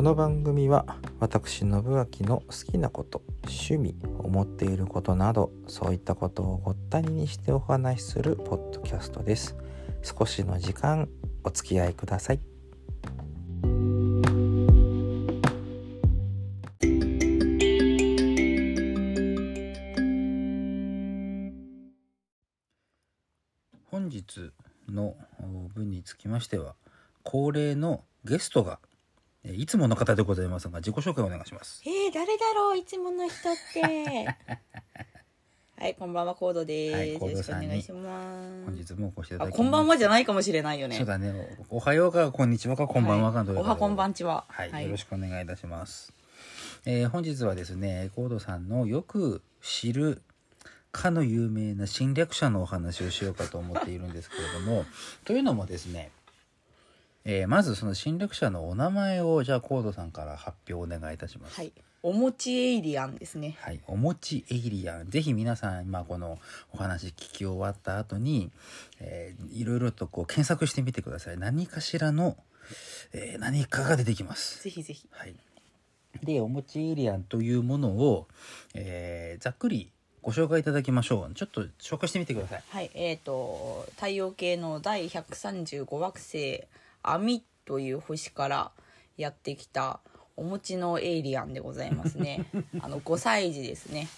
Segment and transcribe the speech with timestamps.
[0.00, 9.58] この番組は私信明の好きなこと趣味思っていることなどそういったことをごったににしてお話しするポッドキャストです。
[10.02, 11.06] 少しの時間
[11.44, 12.40] お付き合いください。
[23.90, 24.50] 本日
[24.88, 25.14] の
[25.74, 26.74] 分につきましては
[27.22, 28.80] 恒例のゲストが
[29.44, 31.82] えいつもの方でございますが自己紹介お願いします。
[31.86, 34.36] えー、誰だろういつもの人って。
[35.80, 38.64] はいこんばんはコードです、はいコーよろしくおドさんに願いします。
[38.66, 40.96] 本日もお越しいただきこんばんはじゃないかもしれないよね。
[40.96, 41.56] そうだね。
[41.70, 43.48] おおはようかこんにちはかこんばんはかはい。
[43.56, 44.44] おはこんばんちは。
[44.48, 46.12] はい、よろしくお願いいたします、
[46.84, 50.20] えー本日はですねコードさんのよく知る
[50.92, 54.84] かの有名な侵略者のお話をしようかと思っているんですけれども
[55.24, 56.10] というのもですね
[57.32, 61.54] えーまずその侵略者のお名前をじゃあコードさんから発表お願いいたします。
[61.54, 61.72] はい。
[62.02, 63.56] お餅エイリアンですね。
[63.60, 65.10] はい、お餅エイリアン。
[65.10, 66.40] ぜひ皆さん今この
[66.72, 68.50] お話聞き終わった後に、
[68.98, 71.38] えーいろいろとこう検索してみてください。
[71.38, 72.36] 何かしらの、
[73.12, 74.64] えー何かが出てきます。
[74.64, 75.06] ぜひぜひ。
[75.12, 75.36] はい、
[76.24, 78.26] でお餅エイリアンというものを、
[78.74, 81.34] えーざっくりご紹介いただきましょう。
[81.34, 82.62] ちょっと紹介してみてください。
[82.70, 82.90] はい。
[82.94, 86.64] えっ、と太陽系の第135惑星
[87.02, 88.70] アミという星から
[89.16, 90.00] やってきた
[90.36, 92.46] お餅のエイリアンでございますね。
[92.80, 94.08] あの5歳児ですね、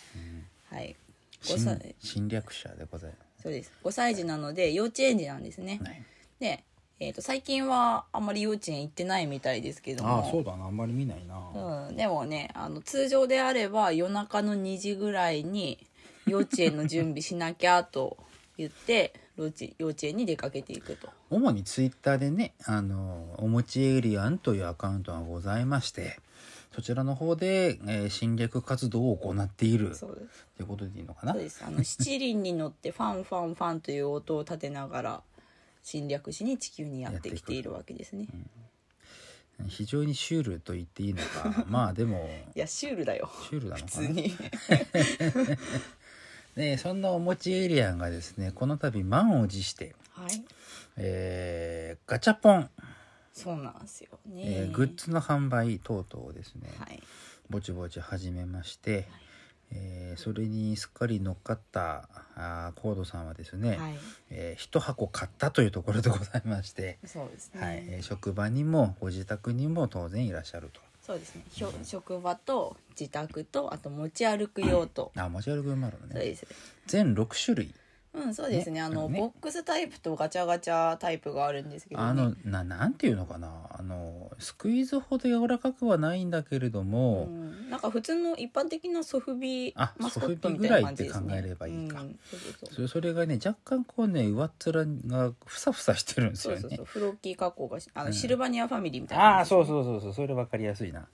[0.70, 0.96] はい。
[1.42, 1.94] 5侵歳。
[1.98, 3.72] 侵略者でございまそうです。
[3.82, 5.78] 5歳児なので幼稚園児なんですね。
[5.82, 6.02] す、はい、
[6.38, 6.64] で、
[7.00, 10.10] えー、と最近はあんまり幼稚園行ってないみたいですけども。
[10.10, 10.66] ああそうだな。
[10.66, 15.84] あんまり見ないな、うん、でもねあの通常であれば夜中の2時ぐらいに
[16.26, 18.16] 幼稚園の準備しなきゃと
[18.56, 19.44] 言って幼
[19.88, 21.08] 稚園に出かけていくと。
[21.30, 26.18] 主にツイッターでねあのおもちエイリアンというアカウントがございまして
[26.74, 29.94] そちらの方で、えー侵略活動を行っている。
[29.94, 30.46] そうです。
[30.56, 31.32] ということでいいのかな？
[31.32, 31.64] そうです。
[31.66, 35.22] あの七輪に乗ってファンファンファンという音を立てながら
[35.82, 38.26] 侵略しに地球にやってきているわけですね。
[39.68, 41.64] 非常にシュールと言っていいのか。
[41.68, 43.30] まあでも いやシュールだよ。
[43.48, 43.86] シュールなのかな？
[43.86, 44.32] 普通に
[46.56, 50.44] でそんなおもちエイリアンがですねこの度満を持して、はい。
[50.96, 52.68] えーガチャポン、
[53.32, 57.02] そうなんですよね、えーグッズの販売等々をですね、はい。
[57.48, 59.08] ぼちぼち始めまして、
[59.70, 63.98] えーそれにすっかり乗っかったあーコードさんはですね、はい。
[64.30, 67.76] えー一箱買ったというところでございまして、そうですね、はい。
[67.88, 76.14] えー職場にもご自宅にも当然いらっしゃるとそうですね、ひょ職場と自宅とあと持ち歩く用と、あ持ち歩くもあるのね。
[76.14, 76.46] そうです。
[76.86, 77.74] 全6種類
[78.14, 78.74] うんそうですね。
[78.74, 79.18] ねあのね。
[79.18, 83.50] ボックスタイプとガチャガチャタイプがあるんですけど、ね、あのななんていうのかな。
[83.70, 91.20] あのスクイーズほど柔らかくはないんだけれども、うん、なんか普通の一般的なソフビあマスコットみたいな感じですね。
[91.20, 92.00] ソフビぐらいって考えればいいか。
[92.02, 96.60] うん、そうそうそうそれがね若干こうね上っ面がふさふさしてるんですよね。
[96.60, 96.86] そうそうそう。
[96.86, 98.12] フロッキー加工がしあの、うん。
[98.12, 100.12] シルバニアファミリーみたいなああそううそうそうそう。
[100.12, 101.06] それ分かりやすいな。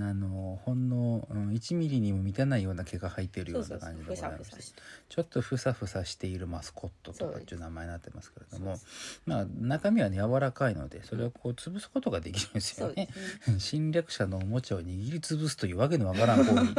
[0.00, 8.78] あのほんの、うん、1ミリにも満たないような毛が生えてるよそううな感じでちょっとふさふさしているマスコットとかっていう名前になってますけれども
[9.26, 13.08] まあ中身はね柔らかいのでそれをこう潰すことができるんですよね。
[13.42, 13.58] すね。
[13.60, 16.74] 侵略者のおもちゃを握りつぶすというわけのわからん行為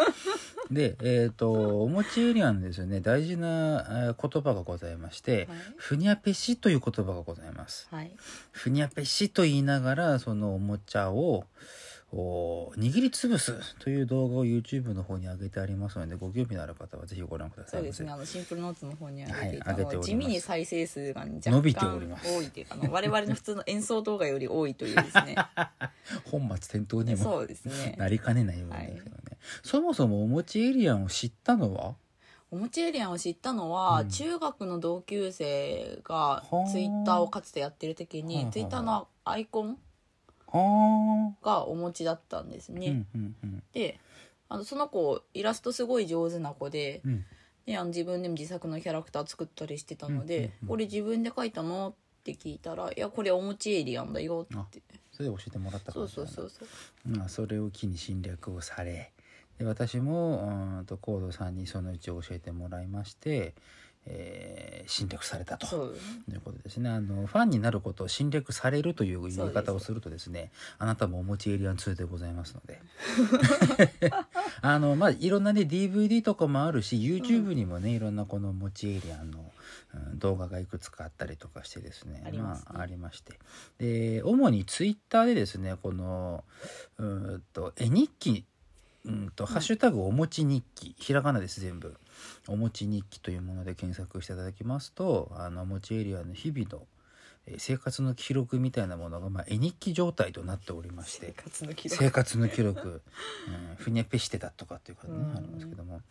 [0.71, 5.57] でえっ、とおもちエリアのですね大事なえー言葉がございまして、はい。
[5.77, 7.87] ふにゃぺしという言葉がございます。
[7.91, 8.11] はい。
[8.51, 11.45] ふにゃぺしと言いながらそのおもちゃをお
[12.13, 18.11] 握りつぶすという動画を YouTube の方に上げてありますのでご興味のある方はぜひご覧くださそいうませですね。
[18.11, 22.33] あのシンプルノーツの方に上げていはいげて地味に再生数が、ね、若干伸びております。
[22.33, 25.35] 多いというかあの我々の普通の演奏動画より多いというですね。
[26.31, 27.95] 本末転倒にもそうですね。
[27.97, 29.21] なりかねないようですけどね、
[29.63, 31.95] そもそもおもちエリアンを知ったのは？
[32.49, 34.09] おもちエリアンを知ったのは、うん。
[34.09, 39.75] 中学の同級生がはあツイッターをかつてやってる時に、ツイッターのアイコンは
[40.51, 43.63] がお持ちだったんですあ、ね、うんうんうん。
[43.73, 43.99] で
[44.49, 47.25] あのその子イラストすごい上手な子でうん。
[47.65, 50.67] であの自分でも自作のキャラクター作ったりしてたので「うんうんうん。
[50.69, 51.89] これ自分で描いたの?」
[52.19, 54.81] って聞いたら「いやこれおもちエイリアンだよ」って。
[55.11, 57.09] それで教えてもらったかそうそうそうそう。
[57.09, 59.11] まあ、それを機に侵略をされ
[59.57, 63.55] で私もうんとコードさんにそのうち教えてもらいまして、
[64.07, 65.93] えー侵略されたと。
[66.31, 66.89] いうことですね。
[66.89, 72.81] あの、ファンになることを侵略されるという言い方をするとですね、あなたもお持ちエイリアン2でございますので。
[74.61, 79.47] あの、まあ、いろんなね、DVD とかもあるし、YouTube にもね、いろんなこのお持ちエイリアンの、うん
[80.15, 82.21] 動画がいくつかあったりとかしてですね。
[82.25, 83.39] ありますねあ、ありまして。
[83.79, 86.43] で、主に Twitter でですね、この、
[86.97, 88.45] うーんと、絵日記、
[89.05, 91.95] うんと、ハッシュタグおもち日記、ひらがなです、全部。
[92.47, 96.87] おもち日記というもので検索していただきますと、あの、おもちエリアの日々の、
[97.45, 101.27] えー生活の記録みたいなものが、まあ、絵日記状態となっておりまして
[101.87, 103.01] 生、活の記録。
[103.69, 105.37] うん、ふにゃぺしてたとかっていうかね、うん。
[105.37, 106.01] ありますけども。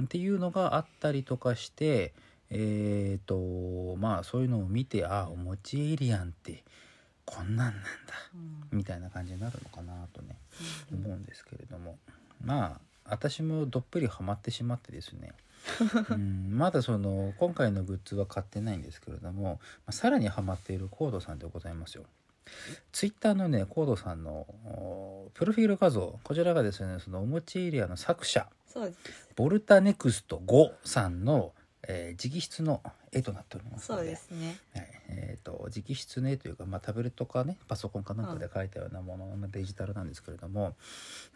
[0.00, 2.14] っていうのがあったりとかして
[2.50, 6.62] えっ、とまあそういうのを見てあおもちエイリアンって
[7.24, 7.90] こんなんなんだ
[8.34, 8.78] うん。
[8.78, 10.36] みたいな感じになるのかなとね
[10.92, 11.98] うん思うんですけれども。
[12.44, 15.32] まあ私もどっぷりハマってしまってですね
[16.10, 19.58] うんまだその今回のグッズは買ってないんですけれども、ま
[19.88, 22.04] あ、さらにハマっているコードさんでございますよ。
[22.92, 28.46] ツイッターのねコードさんのおプロフィール画像こちらがですねそのおもちエリアの作者
[29.34, 31.52] ボルタネクスト5さんの、
[31.88, 32.82] えー直筆の
[33.12, 40.74] 絵となっておりますのそうでですねはいえー、と直筆ねというか、まあ、タブレットかねパソコンかなんかで書いたようなもののデジタルなんですけれども、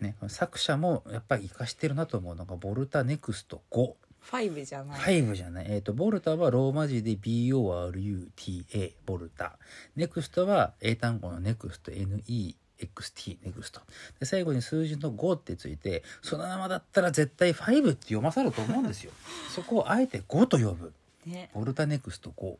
[0.01, 3.93] ね、作者もやっぱりイカしてるなと思うのがボルタネクスト5。
[4.31, 5.67] 5じゃない5じゃない。
[5.71, 9.59] えっ、と、ボルタはローマ字で BORUTA、ボルタ。
[9.97, 13.81] ネクストは英単語のネクスト、NEXT、ネクスト。
[14.21, 19.13] で、最後に数字の5ってついて、そのままだったら絶対5って読まされると思うんですよ。
[19.55, 20.93] そこをあえて5と呼ぶ。
[21.27, 22.57] ねボルタネクスト5。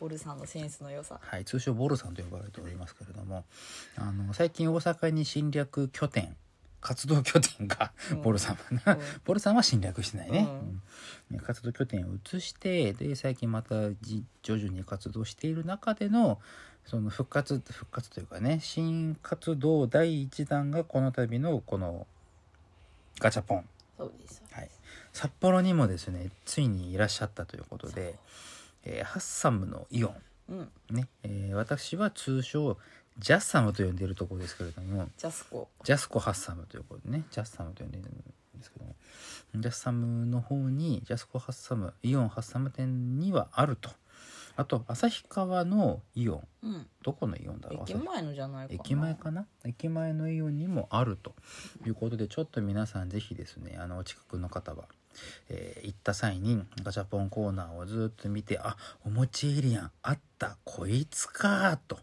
[0.00, 3.44] ボルさんのセンスの良さはい、通称ボルさんと呼ばれておりますけれども、
[3.96, 6.34] あの、最近大阪に侵略拠点、
[6.80, 8.22] 活動拠点が、うん。
[8.22, 9.00] ボルさんはな、うん。
[9.24, 10.48] ボルさんは侵略してないね、
[11.42, 16.40] 活動拠点を移してで最近またじ徐々に活動している中での
[16.84, 22.06] その復活復活というかね新活動第1弾がこの度のこの
[23.20, 23.64] ガチャポン、
[23.98, 24.42] そうです。
[24.50, 24.70] はい、
[25.12, 28.14] 札幌にもですねついにいらっしゃったということで、
[28.84, 30.14] えーハッサムのイオン。
[30.48, 30.68] うん。
[30.90, 32.78] ね、えー私は通称
[33.20, 35.68] ジャッサムと呼んでいるところですけれどもジャスコ。
[35.84, 37.24] ジャスコハッサムということでね。
[37.30, 38.22] ジャッサムと呼んでいるんで
[38.62, 38.94] すけども。
[39.54, 43.90] ジャッサムの方にジャスコハッサムイオンハッサム店にはあると。
[44.56, 46.48] あと旭川のイオン。
[46.62, 46.86] うん。
[47.02, 47.82] どこのイオンだろう？
[47.82, 48.80] 駅前のじゃないかな。
[48.82, 49.46] 駅前かな？
[49.64, 51.34] 駅前のイオンにもあると。
[51.86, 54.84] いうことでちょっと皆さんぜひですねあのお近くの方は、
[55.48, 60.56] えー行った際にガチャポンコーナーをずっと見てあおもちエイリアンあった。
[60.64, 61.98] こいつかと。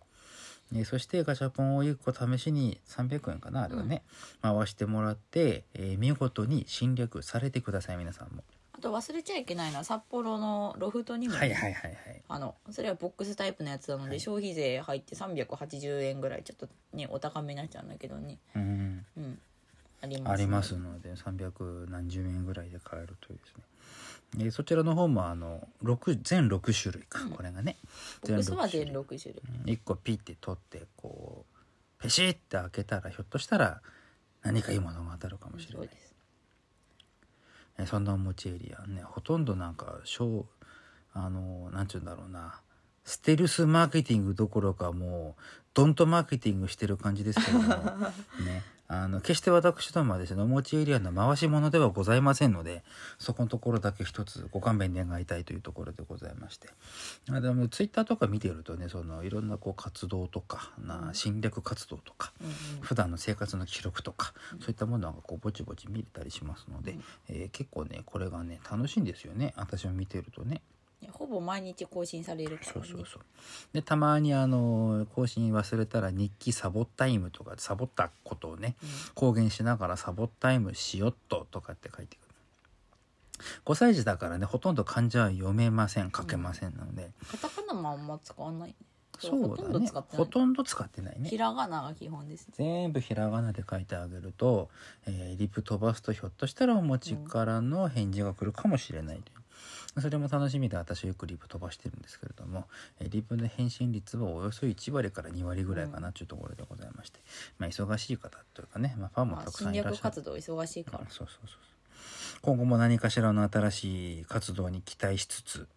[0.73, 4.03] えーそしてガチャポンを1個試しに300円かなあれはね、
[4.41, 8.43] 回してもらって、えー見事に侵略されてください皆さんも。
[8.73, 12.21] あと忘れちゃいけないのは札幌のロフトにも、はいはいはいはい。
[12.27, 18.37] あのそれはボックスタイプのやつなので、消費税入って380円ぐらいちょっとねお高めになっちゃうんだけどね。
[18.55, 19.05] うん。
[19.17, 19.39] うん
[20.01, 23.63] あります、ありますので300何十円ぐらいで買えるというですね。
[24.39, 27.29] えーそちらの方もあの6全6種類か、うん。
[27.31, 27.77] これがね。
[28.21, 29.33] ボックスは全全6 6種
[29.65, 29.75] 類。
[29.75, 31.45] 1個ピッて取ってこ
[31.99, 33.81] うペシッて開けたらひょっとしたら
[34.43, 35.87] 何かいいものが当たるかもしれない。
[35.87, 36.15] そうです。
[37.79, 40.45] えーそんなお餅エリアねほとんどなんか小
[41.13, 42.59] あのなんちゅうんだろうな。
[43.05, 45.41] ステルスマーケティングどころかもう
[45.73, 47.67] ドントマーケティングしてる感じですけども。
[48.43, 52.83] ねあの決して私どもはですねお餅エリアの回し物ではございませんので
[53.19, 56.69] そこのところだけ一つご勘弁願いたいというところでございまして。
[57.29, 62.53] あでもツイッターとか見てるとねそのいろんなこう活動とかな侵略活動とかうんうん。
[62.81, 67.03] 普段の生活の記録とか、そういったものがこうぼちぼち見れたりしますので、うん。
[67.29, 69.53] えー結構ねこれがね楽しいんですよね。
[69.57, 70.61] 私も見てるとね
[71.11, 73.21] ほぼ毎日更新されるから、ね、そうそうそう。
[73.73, 78.75] でたまにあの更新忘れたら日記サボタイムとかサボったことをね
[79.13, 82.27] 公言しながらサボタイムしよっととかって書いてくる。
[83.65, 88.75] 5歳児だからねほとんど漢字は読めません書けませんので、カタカナもあんま使わないね。
[89.19, 90.17] そうほとんどだね使ってない。
[90.17, 91.29] ほとんど使ってないね。
[91.29, 92.47] ひらがなが基本です。
[92.47, 94.69] ね全部ひらがなで書いてあげると、
[95.05, 99.36] えーリプ飛ばすとひょっとしたらお持ちからの返事が来るかもしれないという、
[100.01, 102.65] それも楽しみで私はよくリプ飛ばしてるんですけれども、
[102.99, 107.19] えーリプの返信率はおよそ1割から2割ぐらいかなというところでございまして、
[107.57, 110.15] まあ、忙しい方というかね、まあ、ファンもまあたくさん侵いらっしゃる。
[110.15, 110.99] 略活動忙しいから。
[110.99, 111.57] そうそうそうそう。
[112.41, 115.67] 今後も何かしらの新しい活動に期待しつつ、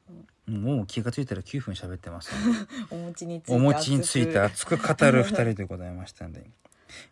[0.46, 2.32] もう気が付いたら9分喋ってます
[2.90, 6.50] お餅についてお餅について熱く語る 二人でございましたんで、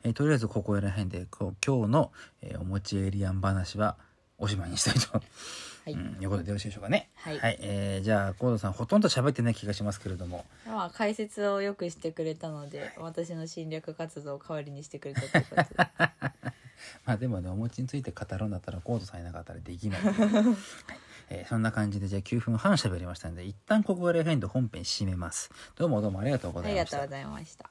[0.04, 2.12] えーとりあえずここら辺で今日の、
[2.42, 3.96] えーお餅エイリアン話は
[4.38, 5.23] おしまいにしたいと、は
[5.87, 7.09] い、うん、いうことでよろしいでしょうかね。
[7.16, 7.38] はい。
[7.61, 10.45] えーじゃあ河野さんほとんど喋ってない気がしますけれども。
[10.66, 15.64] まあ解説をよくしてくれたので私の侵略活動を代わりにしてくれたってことで。
[17.04, 20.14] まあでもねお餅について語るんだったら河野さんいなかったらできない、 はい。
[21.30, 25.50] えーそんな感じでじゃあ9分半喋りましたので一旦ここら辺で本編締めます。
[25.76, 26.97] どうもどうもありがとうごあざいました。
[26.97, 27.71] りがとうございました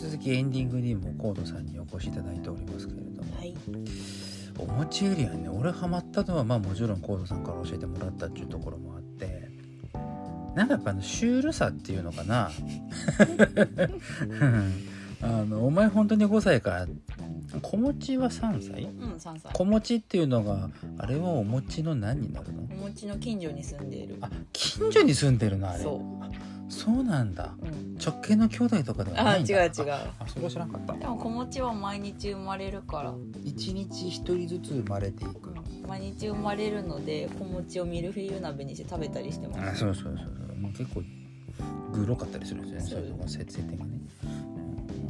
[0.00, 3.54] 続きエンディングにも河野さんにお越しいただいておりますけれども、はい。
[4.58, 9.48] お餅エリアね俺ハマったのはまあもちろん河野さんから教えてもらったっていうところもあって。
[10.54, 12.50] なんかやっぱあのシュールさっていうのかな？
[15.20, 16.86] あのお前本当に5歳か。
[17.62, 18.82] 子持ちは3歳？
[18.84, 19.52] うん3歳。
[19.52, 22.62] 子持ちっていうのがあれはお餅の何になるの？
[22.70, 24.16] お餅の近所に住んでいる。
[24.20, 25.82] あ近所に住んでるのあれ。
[25.82, 26.17] そう。
[26.17, 26.17] あ
[26.68, 27.54] そうなんだ。
[27.60, 27.96] うん。
[27.98, 29.64] 直系の兄弟とかではあないんだ。
[29.64, 29.90] 違う違う。
[29.92, 30.92] ああそれは知らなかった。
[30.94, 33.14] でも子持ちは毎日生まれるから。
[33.44, 35.54] 一日一人ずつ生まれていく。
[35.86, 40.56] 毎日生まれるので子持ちをミルフィーユ鍋にして食べたりしてまあすそうそうそうそう。
[40.58, 41.02] もう結構
[41.92, 43.08] グロかったりするんですよねそう。
[43.08, 44.00] いうのが設定がね。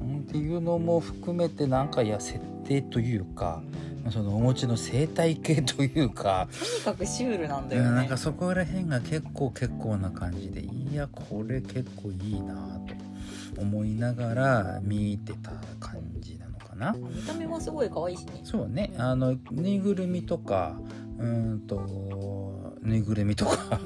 [0.00, 0.18] うん。
[0.20, 3.62] っていうのも含めてなんかいや設定というか
[4.10, 15.50] そのお餅の生態系というかとにかくシュールなんだうんよねなんかそこら辺が結構結構な感じでいやこれ結構いいなと思いながら見てた
[15.80, 16.92] 感じなのかな。
[16.92, 18.40] 見た目もすごい可愛いしね。
[18.44, 18.92] そうね。
[18.96, 20.78] あのぬいぐるみとか
[21.18, 23.80] うーんとぬいぐるみとか、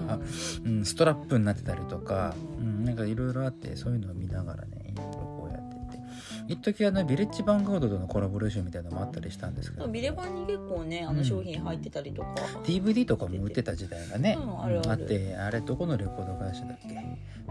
[0.64, 4.81] うん、ストラップになってたりとか、うん、なんかいろいろあってそういうのを見ながらね
[6.48, 9.86] 一時あのビレッジヴァンガードとのコラボレーションみたいなのもあったりしたんですけど。
[9.88, 11.16] ビレバンに結構ねあうん。
[11.18, 12.28] の商品入ってたりとか、
[12.64, 15.04] DVD とかも売ってた時代がね、うんあるある。
[15.04, 16.94] ってあれどこのレコード会社だっけ？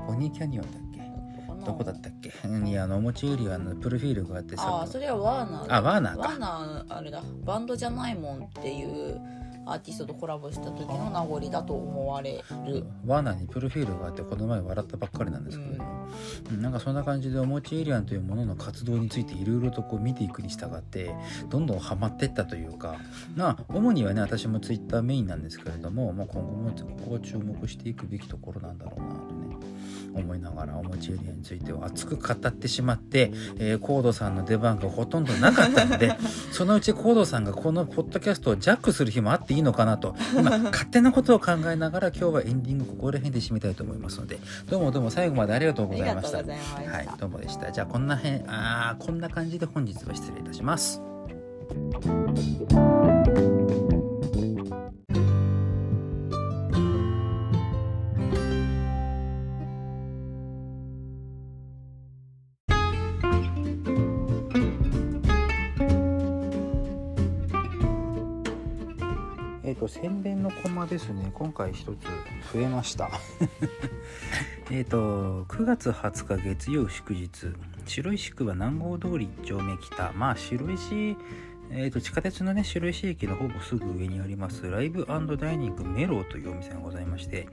[0.07, 1.01] ポニーキャニオンだっけ？
[1.65, 2.31] どこだったっけ？
[2.47, 6.19] にあのお餅よりはあのプロフィールがあってああそれはワーナーだあワーナーか。
[6.21, 7.21] ワーナーあれだ。
[7.45, 9.19] バンドじゃないもんっていう
[9.71, 16.07] アーティストとコラボした時の名残だと思われる、ワーナーにプロフィールがあってこの前笑ったばっかりなんですけれども、
[16.51, 16.61] うん。
[16.61, 21.15] なんかそんな感じでおもちエイリアンというものの活動についていろいろとこう見ていくに従って
[21.49, 22.97] どんどんハマってったというか。
[23.35, 29.71] まあ主にはね私もツイッターメインなんですけれども、まあ、今後もここは注目していくべきところなんだろうなとね
[30.13, 36.17] 思いながらおもちエリアについては熱く語ってしまって、えー、コードさんの出番がほとんどなかったので
[36.51, 40.15] そのうちコードさんがこのポッドキャストをジャックする日もあっていいのかなと。
[40.37, 44.39] 今勝手なことを考えながら今日はエンディングここら辺で締めたいと思いますので。
[44.69, 46.37] どうもどうも最後までありがとうございました。
[46.37, 46.47] はい
[47.19, 47.71] どうもでした。
[47.71, 51.01] じゃあこんなへんあーこんな感じで本日は失礼いたします
[69.81, 71.31] と宣伝のコマですね。
[71.33, 71.87] 今回一つ
[72.53, 73.09] 増えました。
[74.69, 77.47] えっと9月20日月曜祝日。
[77.87, 80.11] 白石区は南郷通り1丁目北。
[80.13, 81.17] まあ白石
[81.73, 84.69] えー、と地下鉄のね白石駅のほぼすぐ上にあります。
[84.69, 87.47] ライブダイニングメローというお店がございまして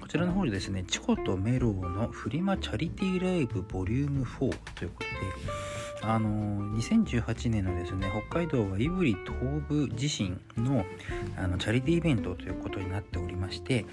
[0.00, 6.28] こちらの方でですねチコとメローのフリマチャリティーライブボリューム4ということであの
[6.76, 9.36] 2018年のですね北海道は胆振東
[9.68, 10.84] 部地震の
[11.36, 13.86] あのチャリティーイベントということになっておりまして、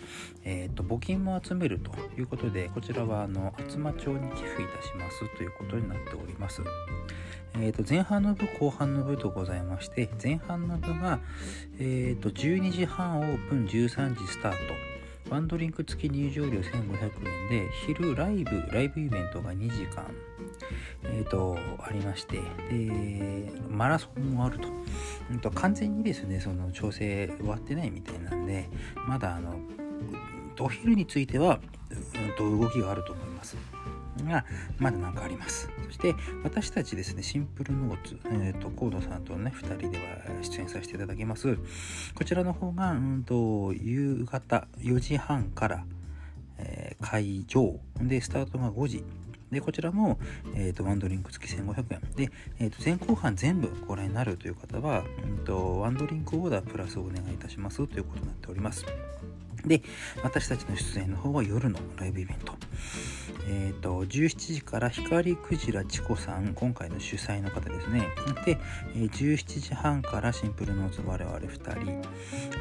[0.43, 6.61] えー、と募金も集めるということでこちらはあの厚真町に寄付いたしますということになっております。
[7.55, 11.19] えー、と前半の部後半の部とございまして前半の部が、
[11.77, 14.92] えー、と12時半オープン13時スタート
[15.29, 17.11] ワンドリンク付き入場料1500
[17.49, 20.05] 円で昼ライブライブイベントが2時間
[21.03, 22.37] えー、とありまして
[22.69, 24.67] でマラソンもあると,、
[25.31, 28.69] うん、と完全にですねその調整終わってないみたいなんで
[29.07, 29.55] まだあの
[30.59, 31.59] お昼については、
[31.91, 33.57] うん、と動きがあると思います。
[34.23, 34.45] が
[34.77, 35.69] まだ何かあります。
[35.85, 41.57] そして私たちですねシンプルノーツ、えー、とコードさんとね2人では出演させていただきます。
[42.15, 45.85] こちらの方が、うん、と夕方4時半から、
[46.57, 47.79] えー会場。
[48.01, 49.03] でスタートが5時。
[49.51, 50.17] でこちらも、
[50.55, 52.01] えー、とワンドリンク付き1500円。
[52.15, 58.85] で、えー、と前後半全部ご覧になるという方は、うん、とワンドリンクオーダープラスお願いいたしますということになっております。
[59.63, 59.81] で
[60.23, 62.53] 私たちの出演の方は夜のライブイベント。
[63.47, 68.07] えーと、17時から光クジラチコさん今回の主催の方ですね。
[68.45, 68.57] で、
[68.95, 72.09] えー、17時半からシンプルノーツ我々2人。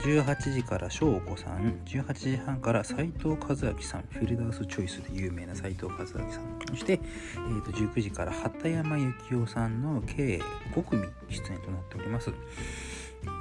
[0.04, 1.80] 18時から翔子さん。
[1.86, 4.02] 18時半から斉藤和明さん。
[4.10, 6.58] フィルダースチョイスで有名な斉藤和明さん。
[6.68, 7.00] そして、
[7.34, 10.40] えーと、19時から畑山幸雄さんの計
[10.74, 12.32] 5組出演となっております。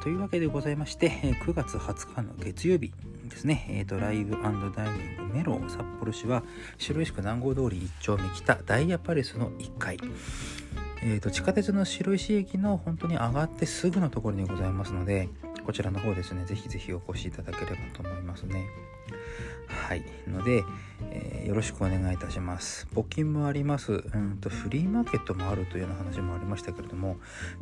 [0.01, 1.09] というわけでございまして
[1.43, 2.91] 9月20日の月曜日
[3.25, 6.43] ですね、えーと、ライブダイニングメロン札幌市は
[6.77, 9.97] 白石区南郷通り1丁目北ダイヤパレスの1階。
[11.03, 15.29] えーと、地下鉄の白石駅の本当に上がってすぐのところにございますので
[15.65, 16.45] こちらの方ですね。
[16.45, 18.65] ぜひぜひお越しいただければと思いますね。
[19.67, 20.03] はい。
[20.27, 20.63] ので、
[21.11, 22.87] えー、よろしくお願いいたします。
[22.93, 23.91] 募金もあります。
[23.91, 27.17] うんとフリーマーケットもあるというような話もありましたけれども、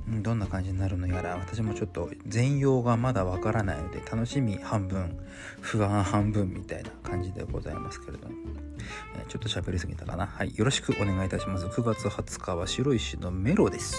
[0.07, 5.17] うん、どんな感じになるのやら私もちょっと全容がまだわからないので楽しみ半分
[5.61, 8.35] 不安半分みたいな感じでございますけれども、
[9.15, 10.27] えー、ちょっと喋りすぎたかな。
[10.27, 10.53] はい。
[10.55, 11.65] よろしくお願いいたします。
[11.67, 13.95] 9月20日は白石のメロです。